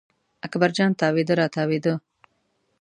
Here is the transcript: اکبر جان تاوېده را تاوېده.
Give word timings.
اکبر 0.45 0.69
جان 0.77 0.91
تاوېده 1.01 1.33
را 1.39 1.47
تاوېده. 1.55 1.93